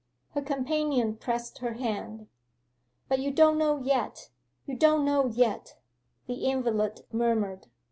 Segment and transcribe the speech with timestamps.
[0.31, 2.27] Her companion pressed her hand.
[3.07, 4.31] 'But you don't know yet
[4.65, 5.77] you don't know yet,'
[6.25, 7.67] the invalid murmured.